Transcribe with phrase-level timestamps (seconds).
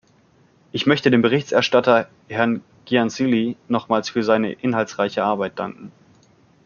[0.71, 5.91] Ich möchte dem Berichterstatter, Herrn Giansily, nochmals für seine inhaltsreiche Arbeit danken.